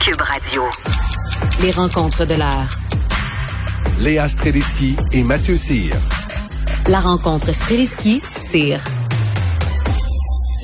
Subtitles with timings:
[0.00, 0.62] Cube Radio.
[1.60, 2.70] Les rencontres de l'heure.
[4.00, 5.94] Léa Streliski et Mathieu Cyr.
[6.88, 8.80] La rencontre Streliski-Cyr.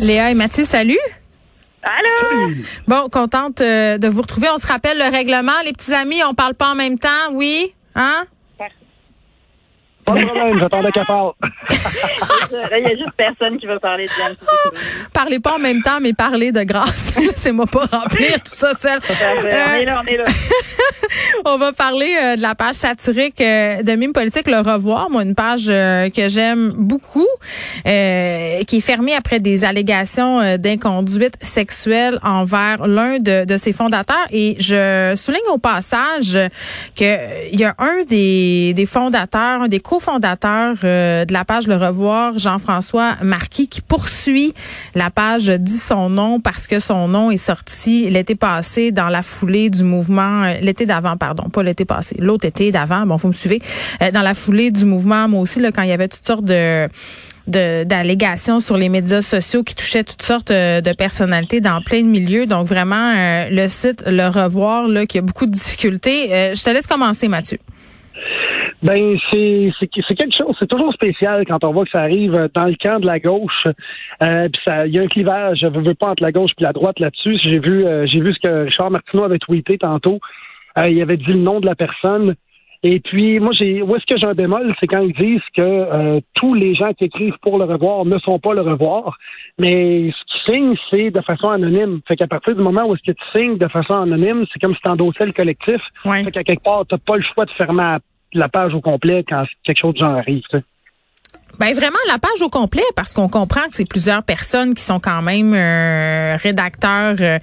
[0.01, 0.98] Léa et Mathieu, salut.
[1.83, 2.55] Allô?
[2.89, 4.48] Bon, contente euh, de vous retrouver.
[4.55, 5.53] On se rappelle le règlement.
[5.67, 7.75] Les petits amis, on parle pas en même temps, oui?
[7.95, 8.25] Hein?
[10.07, 11.33] Pas de problème, j'attendais qu'elle parle.
[12.53, 14.37] Il y a juste personne qui va parler de Diane.
[15.12, 17.15] Parlez pas en même temps, mais parlez de grâce.
[17.21, 19.01] Laissez-moi pas remplir tout ça seul.
[19.03, 20.25] On est là, on est là.
[21.45, 25.11] On va parler euh, de la page satirique euh, de Mime Politique, Le Revoir.
[25.11, 27.27] Moi, une page euh, que j'aime beaucoup,
[27.87, 33.73] euh, qui est fermée après des allégations euh, d'inconduite sexuelle envers l'un de, de ses
[33.73, 34.27] fondateurs.
[34.31, 36.39] Et je souligne au passage
[36.97, 41.67] que il y a un des, des fondateurs, un des cofondateurs euh, de la page
[41.67, 44.53] Le Revoir, Jean-François Marquis, qui poursuit
[44.95, 49.23] la page dit son nom parce que son nom est sorti l'été passé dans la
[49.23, 53.29] foulée du mouvement, euh, l'été d'avant, pardon, pas l'été passé, l'autre été d'avant, bon, vous
[53.29, 53.63] me suivez,
[54.03, 56.45] euh, dans la foulée du mouvement, moi aussi, là, quand il y avait toutes sortes
[56.45, 56.89] de
[57.49, 62.09] d'allégations sur les médias sociaux qui touchaient toutes sortes euh, de personnalités dans plein de
[62.09, 62.47] milieux.
[62.47, 63.12] Donc vraiment,
[63.49, 66.35] le site Le Revoir, là, qui a beaucoup de difficultés.
[66.35, 67.59] Euh, je te laisse commencer, Mathieu.
[68.87, 72.49] Ben, c'est c'est c'est quelque chose, c'est toujours spécial quand on voit que ça arrive
[72.55, 73.67] dans le camp de la gauche.
[74.23, 76.65] Euh, puis ça, il y a un clivage, je veux pas entre la gauche puis
[76.65, 77.37] la droite là-dessus.
[77.43, 80.21] J'ai vu, euh, j'ai vu ce que Richard Martineau avait tweeté tantôt.
[80.79, 82.35] Euh, il avait dit le nom de la personne.
[82.83, 85.63] Et puis, moi, j'ai, où est-ce que j'ai un bémol, c'est quand ils disent que
[85.63, 89.17] euh, tous les gens qui écrivent pour le revoir ne sont pas le revoir,
[89.59, 92.01] mais ce qu'ils signent, c'est de façon anonyme.
[92.07, 94.75] Fait qu'à partir du moment où est-ce que tu signes de façon anonyme, c'est comme
[94.75, 95.81] si tu endossais le collectif.
[96.05, 96.23] Ouais.
[96.25, 97.99] Fait qu'à quelque part, t'as pas le choix de fermer la-
[98.39, 100.43] la page au complet quand quelque chose de genre arrive.
[100.51, 100.65] tu sais.
[101.59, 105.01] Ben vraiment la page au complet parce qu'on comprend que c'est plusieurs personnes qui sont
[105.01, 107.39] quand même euh, rédacteurs euh,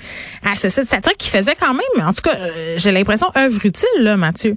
[0.45, 3.65] à ce site satirique qui faisait quand même, en tout cas, euh, j'ai l'impression œuvre
[3.65, 4.53] utile là, Mathieu.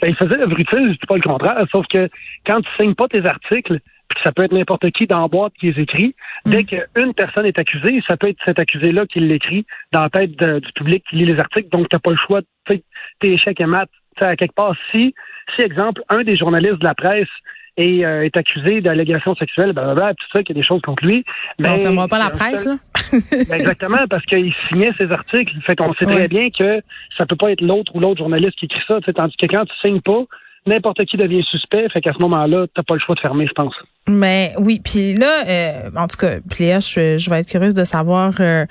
[0.00, 2.08] Ben, il faisait œuvre utile, je dis pas le contraire, sauf que
[2.46, 5.28] quand tu signes pas tes articles, puis que ça peut être n'importe qui dans la
[5.28, 6.14] boîte qui les écrit,
[6.46, 10.36] dès qu'une personne est accusée, ça peut être cet accusé-là qui l'écrit dans la tête
[10.38, 12.82] de- du public qui lit les articles, donc t'as pas le choix, tu sais,
[13.20, 13.90] tes échecs et maths,
[14.26, 15.14] à quelque part, si,
[15.54, 17.28] si, exemple, un des journalistes de la presse
[17.76, 21.04] est, euh, est accusé d'allégations sexuelles, blablabla, tout ça, qu'il y a des choses contre
[21.04, 21.24] lui.
[21.60, 22.78] Ben, on fermera pas la presse seul-
[23.12, 23.18] là.
[23.48, 25.52] Ben, exactement, parce qu'il signait ses articles.
[25.64, 26.14] Fait qu'on sait Ouais.
[26.16, 26.80] très bien que
[27.16, 28.98] ça peut pas être l'autre ou l'autre journaliste qui écrit ça.
[29.14, 30.24] Tandis que quand tu signes pas,
[30.66, 31.88] n'importe qui devient suspect.
[31.90, 33.74] Fait qu'à ce moment-là, t'as pas le choix de fermer, je pense.
[34.08, 37.84] Mais oui, puis là, euh, en tout cas, puis je, je vais être curieuse de
[37.84, 38.66] savoir euh,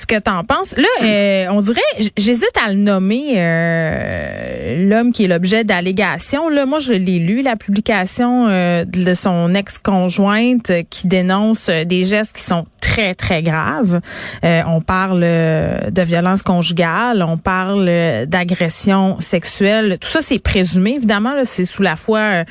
[0.00, 0.74] ce que t'en penses.
[0.76, 1.80] Là, euh, on dirait,
[2.16, 6.48] j'hésite à le nommer euh, l'homme qui est l'objet d'allégations.
[6.48, 12.36] Là, moi, je l'ai lu, la publication euh, de son ex-conjointe qui dénonce des gestes
[12.36, 14.00] qui sont très, très graves.
[14.44, 17.86] Euh, on parle de violence conjugale, on parle
[18.26, 19.98] d'agression sexuelle.
[20.00, 21.34] Tout ça, c'est présumé, évidemment.
[21.34, 22.44] là, C'est sous la foi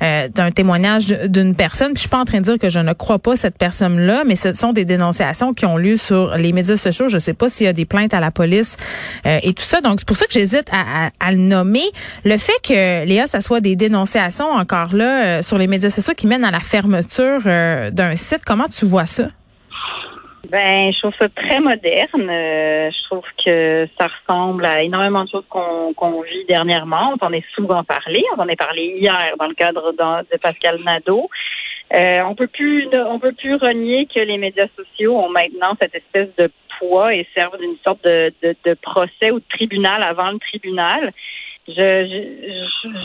[0.00, 1.88] d'un témoignage d'une personne.
[1.88, 4.24] Puis je suis pas en train de dire que je ne crois pas cette personne-là,
[4.26, 6.95] mais ce sont des dénonciations qui ont lieu sur les médias sociaux.
[7.08, 8.76] Je sais pas s'il y a des plaintes à la police
[9.26, 9.80] euh, et tout ça.
[9.80, 11.84] Donc c'est pour ça que j'hésite à, le nommer.
[12.24, 16.14] Le fait que Léa, ça soit des dénonciations encore là euh, sur les médias sociaux
[16.14, 19.28] qui mènent à la fermeture euh, d'un site, comment tu vois ça?
[20.50, 22.28] Ben, je trouve ça très moderne.
[22.30, 27.16] Je trouve que ça ressemble à énormément de choses qu'on vit dernièrement.
[27.20, 28.22] On en est souvent parlé.
[28.36, 31.28] On en est parlé hier dans le cadre de Pascal Nadeau.
[31.94, 35.94] Euh, on peut plus, on peut plus renier que les médias sociaux ont maintenant cette
[35.94, 40.30] espèce de poids et servent d'une sorte de, de, de procès ou de tribunal avant
[40.30, 41.12] le tribunal.
[41.68, 41.82] je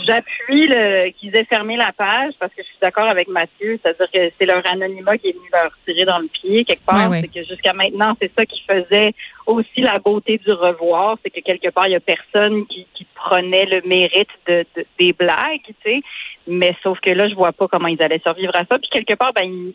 [0.07, 4.09] j'appuie le qu'ils aient fermé la page parce que je suis d'accord avec Mathieu, c'est-à-dire
[4.13, 7.09] que c'est leur anonymat qui est venu leur tirer dans le pied quelque part.
[7.09, 7.21] Ouais.
[7.21, 9.13] C'est que jusqu'à maintenant, c'est ça qui faisait
[9.47, 13.05] aussi la beauté du revoir, c'est que quelque part, il y a personne qui, qui
[13.15, 16.01] prenait le mérite de, de- des blagues, tu sais.
[16.47, 18.77] Mais sauf que là, je vois pas comment ils allaient survivre à ça.
[18.79, 19.73] Puis quelque part, ben ils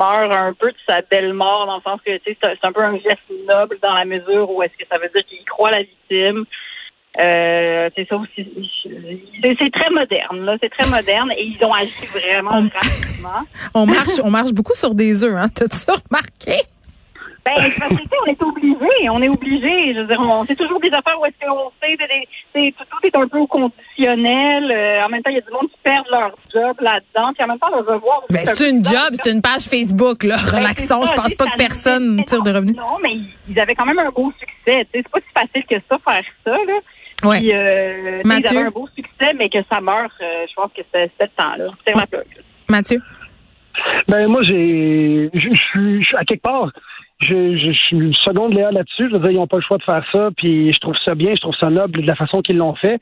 [0.00, 2.72] meurent un peu de sa belle mort dans le sens que tu sais, c'est un
[2.72, 3.18] peu un geste
[3.48, 6.44] noble dans la mesure où est-ce que ça veut dire qu'il croit la victime.
[7.20, 8.72] Euh, c'est ça aussi.
[9.40, 10.56] C'est c'est très moderne, là.
[10.60, 13.42] C'est très moderne et ils ont agi vraiment On- rapidement.
[13.74, 15.48] On marche, on marche beaucoup sur des œufs, hein.
[15.54, 16.62] T'as-tu remarqué?
[17.44, 19.94] Ben, c'est parce que, tu sais, on est obligé, on est obligé.
[19.94, 22.74] Je veux dire, on, c'est toujours des affaires où est-ce qu'on sait, c'est des- c'est-
[22.90, 24.70] tout, est un peu au conditionnel.
[24.72, 27.32] Euh, en même temps, il y a du monde qui perd leur job là-dedans.
[27.34, 28.22] Puis en même temps, le revoir.
[28.30, 30.36] Ben, c'est un une job, c'est une page Facebook, là.
[30.36, 32.76] Ben, Relaxons, c'est je pense pas que personne tire de revenus.
[32.76, 33.16] Non, mais
[33.48, 34.86] ils avaient quand même un beau succès.
[34.92, 37.28] Tu sais, c'est pas si facile que ça faire ça, là.
[37.28, 37.40] Ouais.
[37.40, 38.50] Puis, euh, Mathieu?
[38.52, 41.30] ils avaient un beau succès, mais que ça meurt, euh, je pense que c'était c'était
[41.36, 41.70] le temps, là.
[41.86, 42.24] C'est ma plug.
[42.68, 43.00] Mathieu?
[44.06, 46.70] Ben moi j'ai je suis- à quelque part
[47.20, 49.08] je, je, je suis seconde Léa là-dessus.
[49.08, 51.14] Je veux dire, ils n'ont pas le choix de faire ça, puis je trouve ça
[51.14, 53.00] bien, je trouve ça noble de la façon qu'ils l'ont fait.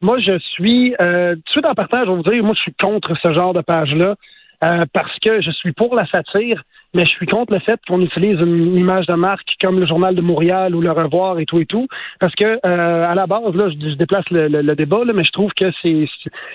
[0.00, 2.60] Moi, je suis euh, tout de suite en partage, je vais vous dire, moi je
[2.60, 4.16] suis contre ce genre de page-là.
[4.62, 6.62] euh, parce que je suis pour la satire,
[6.94, 10.14] mais je suis contre le fait qu'on utilise une image de marque comme le Journal
[10.14, 11.86] de Montréal ou Le Revoir et tout et tout.
[12.20, 15.12] Parce que euh, à la base, là, je, je déplace le, le- le débat, là,
[15.12, 16.06] mais je trouve que c'est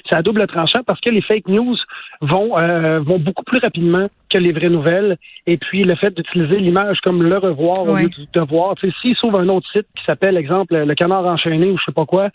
[0.09, 1.75] c'est à double tranchant parce que les fake news
[2.21, 5.17] vont euh, vont beaucoup plus rapidement que les vraies nouvelles.
[5.47, 8.75] Et puis le fait d'utiliser l'image comme Le Revoir au lieu du devoir.
[8.75, 11.83] Tu sais, s'ils sauvent un autre site qui s'appelle, exemple, Le Canard enchaîné ou je
[11.85, 12.29] sais pas quoi,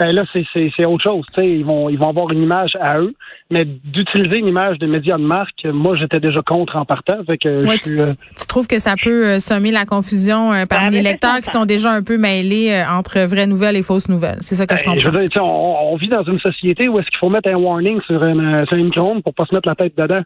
[0.00, 1.26] ben là, c'est, autre chose.
[1.36, 3.12] Ils vont, ils vont avoir une image à eux,
[3.50, 7.22] mais d'utiliser une image de médias de marque, moi, j'étais déjà contre en partant.
[7.26, 10.86] Fait que Ouais, euh, Tu trouves que ça peut euh, semer la confusion euh, parmi
[10.86, 11.58] Ben, les mais lecteurs qui ça.
[11.58, 14.38] sont déjà un peu mêlés euh, entre vraies nouvelles et fausses nouvelles?
[14.40, 15.02] C'est ça que je ben, comprends.
[15.02, 17.56] je veux dire, on, on vit dans une société où est-ce qu'il faut mettre un
[17.56, 20.22] warning sur une, sur une micro-ondes pour pas se mettre la tête dedans.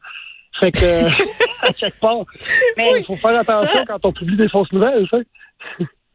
[0.61, 0.79] Fait que,
[1.67, 2.19] à quelque part,
[2.76, 5.09] Mais il faut faire attention quand on publie des fausses nouvelles.
[5.11, 5.25] Vas-y,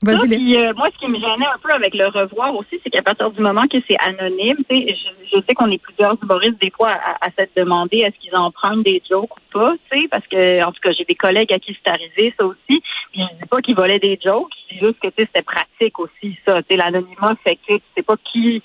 [0.05, 2.89] Ça, puis, euh, moi, ce qui me gênait un peu avec le revoir aussi, c'est
[2.89, 6.15] qu'à partir du moment que c'est anonyme, tu sais, je, je sais qu'on est plusieurs
[6.23, 9.97] humoristes des fois à, à s'être demandé est-ce qu'ils empruntent des jokes ou pas, tu
[9.97, 12.81] sais, parce que en tout cas, j'ai des collègues à qui c'est arrivé ça aussi.
[13.11, 15.41] Puis je dis pas qu'ils volaient des jokes, je dis juste que tu sais, c'était
[15.41, 16.61] pratique aussi ça.
[16.63, 18.63] Tu sais, l'anonymat fait que tu sais pas qui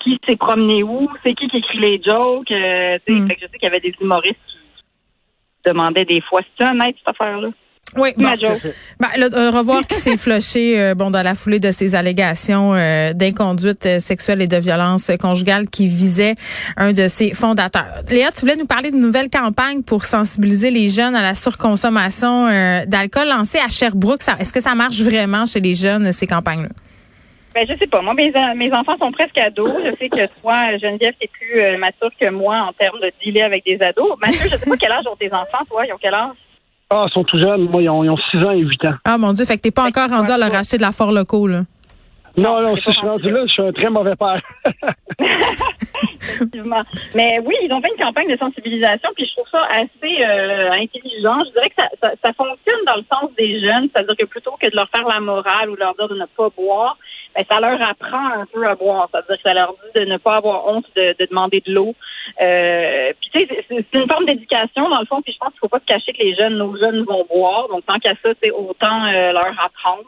[0.00, 2.50] qui s'est promené où, c'est qui qui écrit les jokes.
[2.50, 3.28] euh, tu sais, Mm.
[3.28, 6.94] fait que je sais qu'il y avait des humoristes qui demandaient des fois, c'est honnête
[6.98, 7.48] cette affaire-là?
[7.96, 8.24] Oui, bon.
[9.00, 12.74] Ben, le, le revoir qui s'est floché euh, bon, dans la foulée de ces allégations
[12.74, 16.34] euh, d'inconduite euh, sexuelle et de violence euh, conjugale qui visait
[16.76, 18.02] un de ses fondateurs.
[18.10, 22.46] Léa, tu voulais nous parler d'une nouvelle campagne pour sensibiliser les jeunes à la surconsommation
[22.46, 24.22] euh, d'alcool lancée à Sherbrooke.
[24.38, 26.70] Est-ce que ça marche vraiment chez les jeunes, ces campagnes-là?
[27.54, 28.02] Ben, je sais pas.
[28.02, 29.70] Moi, mes, mes enfants sont presque ados.
[29.84, 33.42] Je sais que toi, Geneviève, t'es plus euh, mature que moi en termes de dealer
[33.42, 34.16] avec des ados.
[34.20, 35.86] Mathieu, je sais pas quel âge ont tes enfants, toi?
[35.86, 36.34] Ils ont quel âge?
[36.96, 37.62] Ah, ils sont tout jeunes.
[37.62, 38.94] Moi, ils ont, ils ont 6 ans et 8 ans.
[39.04, 41.10] Ah mon Dieu, fait que t'es pas encore rendu à leur acheter de la fort
[41.10, 41.62] locaux, là.
[42.36, 44.40] Non, non, si je suis rendu là, je suis un très mauvais père.
[46.20, 46.82] Effectivement.
[47.14, 50.70] Mais oui, ils ont fait une campagne de sensibilisation, puis je trouve ça assez euh,
[50.72, 51.44] intelligent.
[51.46, 54.52] Je dirais que ça, ça, ça fonctionne dans le sens des jeunes, c'est-à-dire que plutôt
[54.60, 56.96] que de leur faire la morale ou de leur dire de ne pas boire,
[57.36, 59.08] ben, ça leur apprend un peu à boire.
[59.12, 61.94] C'est-à-dire que ça leur dit de ne pas avoir honte de, de demander de l'eau.
[62.40, 65.20] Euh, puis tu sais, c'est- une forme d'éducation dans le fond.
[65.22, 67.68] Puis je pense qu'il faut pas se cacher que les jeunes, nos jeunes vont boire.
[67.68, 70.04] Donc tant qu'à ça, c'est autant euh, leur apprendre.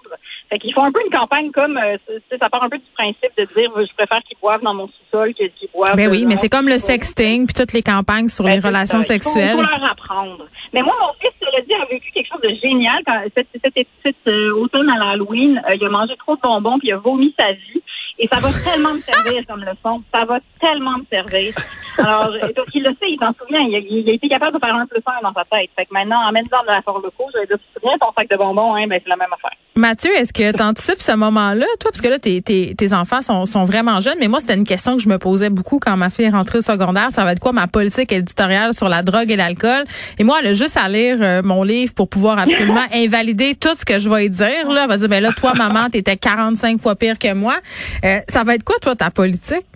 [0.49, 1.97] Fait qu'ils font un peu une campagne comme, euh,
[2.41, 5.35] ça part un peu du principe de dire, je préfère qu'ils boivent dans mon sous-sol
[5.35, 5.97] que qu'ils boivent.
[5.97, 8.53] Ben oui, euh, mais dans c'est comme le sexting puis toutes les campagnes sur Ben,
[8.55, 9.15] les relations ça.
[9.15, 9.57] Il faut- sexuelles.
[9.59, 10.47] Il faut leur apprendre.
[10.73, 12.99] Mais moi, mon fils, cela dit, a vécu quelque chose de génial.
[13.07, 16.79] Quand cet, cet, cet, euh, automne à l'Halloween, euh, il a mangé trop de bonbons
[16.79, 17.83] puis il a vomi sa vie.
[18.19, 20.03] Et ça va tellement me servir comme leçon.
[20.13, 21.55] Ça va tellement me servir.
[21.99, 22.35] Alors,
[22.75, 23.61] il le sait, il s'en souvient.
[23.61, 25.71] Il a, été capable de faire un plus un dans sa tête.
[25.77, 27.29] Fait que maintenant, emmène-en de la forme locaux.
[27.35, 28.87] Je vais dire, tu ton sac de bonbons, hein?
[28.87, 29.57] Ben, c'est la même affaire.
[29.77, 31.91] Mathieu, est-ce que tu anticipes ce moment-là, toi?
[31.91, 34.65] Parce que là, tes, tes, tes enfants sont, sont vraiment jeunes, mais moi, c'était une
[34.65, 37.11] question que je me posais beaucoup quand ma fille est rentrée au secondaire.
[37.11, 39.85] Ça va être quoi ma politique éditoriale sur la drogue et l'alcool?
[40.19, 43.75] Et moi, elle a juste à lire euh, mon livre pour pouvoir absolument invalider tout
[43.79, 44.71] ce que je vais y dire.
[44.71, 44.85] Là.
[44.85, 47.57] Elle va dire, ben là, toi, maman, t'étais 45 fois pire que moi.
[48.03, 49.67] Euh, ça va être quoi, toi, ta politique?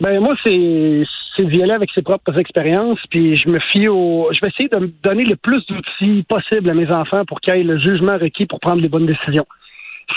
[0.00, 4.28] Ben moi, c'est c'est d'y aller avec ses propres expériences, puis je me fie au.
[4.32, 7.54] Je vais essayer de me donner le plus d'outils possible à mes enfants pour qu'ils
[7.54, 9.46] aient le jugement requis pour prendre les bonnes décisions.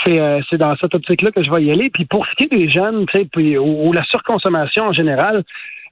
[0.04, 1.90] C'est euh, c'est dans cette optique-là que je vais y aller.
[1.90, 4.92] Puis pour ce qui est des jeunes, tu sais, puis ou, ou la surconsommation en
[4.92, 5.44] général,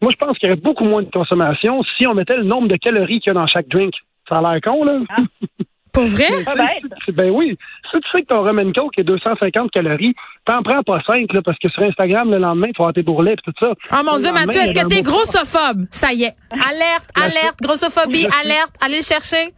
[0.02, 2.68] moi je pense qu'il y aurait beaucoup moins de consommation si on mettait le nombre
[2.68, 3.94] de calories qu'il y a dans chaque drink.
[4.28, 5.00] Ça a l'air con, là.
[5.08, 5.22] Ah
[5.94, 6.16] tu ben.
[6.16, 7.56] sais, si- ben oui.
[7.90, 11.32] Si tu sais que ton rum and coke est 250 calories, t'en prends pas 5,
[11.32, 13.72] là, parce que sur Instagram, le lendemain, tu vas avoir tes bourrelets et tout ça.
[13.92, 15.86] Oh mon Le Dieu, Mathieu, est-ce a que t'es grossophobe?
[15.90, 16.34] Ça y est.
[16.50, 18.74] Alerte, alerte, grossophobie, alerte.
[18.84, 19.52] Allez le chercher.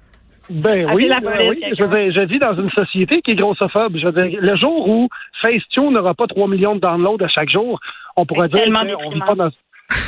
[0.48, 1.60] Ben Appelez oui, ben oui.
[1.76, 3.96] Je veux dire, je vis dans une société qui est grossophobe.
[3.96, 5.08] Je veux dire, le jour où
[5.42, 7.80] Facetune n'aura pas 3 millions de downloads à chaque jour,
[8.16, 9.50] on pourrait dire qu'on vit pas dans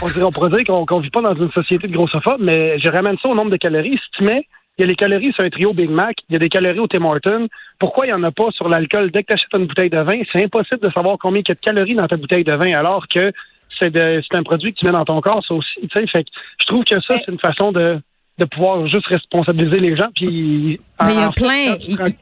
[0.03, 2.79] on, dirait- on pourrait dire qu'on qu'on vit pas dans une société de grossophobe, mais
[2.79, 3.97] je ramène ça au nombre de calories.
[3.99, 4.47] Si tu mets,
[4.79, 6.79] il y a les calories sur un trio Big Mac, il y a des calories
[6.79, 7.49] au Tim Hortons.
[7.81, 9.11] Pourquoi il n'y en a pas sur l'alcool?
[9.11, 10.21] Dès que tu achètes une bouteille de vin?
[10.33, 12.79] C'est impossible de savoir combien il y a de calories dans ta bouteille de vin,
[12.79, 13.33] alors que
[13.79, 15.81] c'est un produit que tu mets dans ton corps, ça aussi.
[15.81, 16.31] Tu sais, fait que
[16.61, 18.01] je trouve que ça, c'est une façon de,
[18.39, 20.09] de pouvoir juste responsabiliser les gens.
[20.15, 21.77] Puis, Mais il y a plein,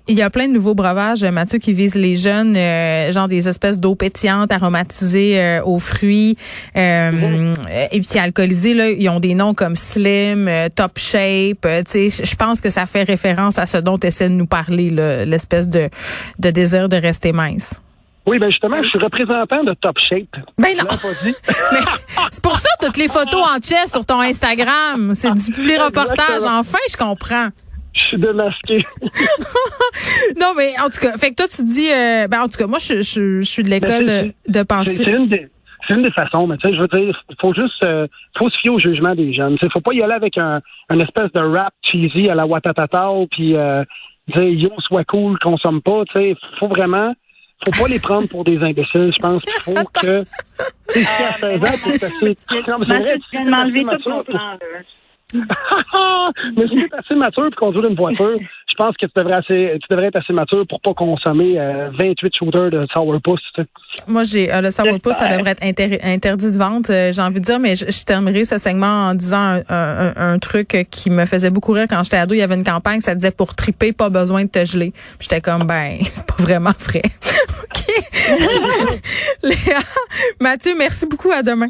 [0.09, 3.29] il y a plein de nouveaux breuvages, euh, Mathieu, qui visent les jeunes, euh, genre
[3.29, 6.39] des espèces d'eau pétillante aromatisées euh, aux fruits,
[6.77, 7.55] euh, euh,
[7.93, 8.73] et puis alcoolisés.
[8.73, 11.67] Là, ils ont des noms comme Slim, Top Shape.
[11.87, 14.47] tu sais, je pense que ça fait référence à ce dont tu essaies de nous
[14.47, 14.91] parler,
[15.27, 15.91] l'espèce de,
[16.39, 17.81] de désir de rester mince.
[18.27, 20.37] Oui, ben justement, je suis représentant de Top Shape.
[20.59, 20.85] Ben non.
[22.31, 25.13] c'est pour ça toutes les photos en chess sur ton Instagram.
[25.15, 26.43] C'est du public reportage.
[26.45, 27.49] Enfin, je comprends.
[27.95, 28.85] Je suis démasqué.
[30.41, 32.67] Non, mais en tout cas, fait que toi, tu dis, euh, ben en tout cas,
[32.67, 34.93] moi, je, je, je suis de l'école Ben, euh, de pensée.
[34.95, 35.49] c'est une des
[35.89, 38.07] c'est une des façons, mais tu sais, je veux dire, faut juste euh,
[38.39, 39.57] faut se fier au jugement des jeunes.
[39.63, 43.29] Il faut pas y aller avec un, un espèce de rap cheesy à la Watatatao,
[43.31, 43.85] puis euh,
[44.29, 46.03] dire yo sois cool, consomme pas.
[46.07, 47.15] Tu sais, faut vraiment,
[47.65, 49.13] faut pas les prendre pour des imbéciles.
[49.15, 50.25] Je pense qu'il faut que.
[50.93, 51.89] Tu sais, si à 16 ans,
[52.69, 54.59] Non, mais c'est vrai, tu viens de m'enlever tout mon plan, là.
[55.35, 59.35] mais si tu es assez mature pour conduire une voiture, je pense que tu devrais,
[59.35, 63.41] assez, tu devrais être assez mature pour pas consommer euh, 28 shooters de sourpuss.
[63.55, 63.69] tu sais.
[64.07, 67.41] Moi, j'ai euh, le sourpuss, ça devrait être inter- interdit de vente, euh, j'ai envie
[67.41, 71.11] de dire, mais je, je terminerai ce segment en disant un, un- un truc qui
[71.11, 72.35] me faisait beaucoup rire quand j'étais ado.
[72.35, 74.93] Il y avait une campagne, ça disait pour triper, pas besoin de te geler.
[75.19, 77.03] J'étais comme, ben, c'est pas vraiment vrai.
[77.65, 79.01] OK.
[79.43, 79.79] Léa,
[80.41, 81.31] Mathieu, merci beaucoup.
[81.33, 81.69] À demain.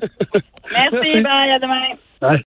[0.73, 1.81] Merci, bye, à demain.
[2.23, 2.41] Ouais.